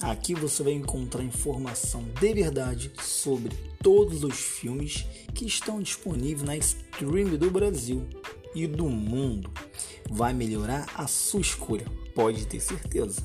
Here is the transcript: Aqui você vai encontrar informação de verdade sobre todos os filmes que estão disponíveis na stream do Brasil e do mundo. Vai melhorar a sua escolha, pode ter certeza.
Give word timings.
Aqui 0.00 0.34
você 0.34 0.62
vai 0.62 0.74
encontrar 0.74 1.24
informação 1.24 2.04
de 2.20 2.34
verdade 2.34 2.92
sobre 3.00 3.56
todos 3.82 4.24
os 4.24 4.34
filmes 4.34 5.06
que 5.34 5.46
estão 5.46 5.80
disponíveis 5.80 6.42
na 6.42 6.56
stream 6.56 7.36
do 7.36 7.50
Brasil 7.50 8.06
e 8.54 8.66
do 8.66 8.90
mundo. 8.90 9.50
Vai 10.10 10.34
melhorar 10.34 10.86
a 10.94 11.06
sua 11.06 11.40
escolha, 11.40 11.86
pode 12.14 12.46
ter 12.46 12.60
certeza. 12.60 13.22